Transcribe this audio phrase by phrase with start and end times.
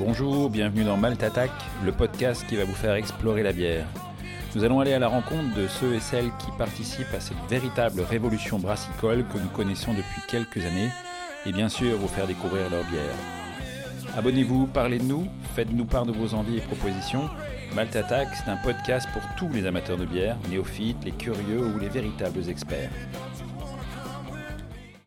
[0.00, 1.22] Bonjour, bienvenue dans Malte
[1.84, 3.86] le podcast qui va vous faire explorer la bière.
[4.54, 8.00] Nous allons aller à la rencontre de ceux et celles qui participent à cette véritable
[8.00, 10.88] révolution brassicole que nous connaissons depuis quelques années
[11.44, 13.14] et bien sûr vous faire découvrir leur bière.
[14.16, 17.28] Abonnez-vous, parlez de nous, faites-nous part de vos envies et propositions.
[17.74, 21.90] Malte c'est un podcast pour tous les amateurs de bière, néophytes, les curieux ou les
[21.90, 22.90] véritables experts.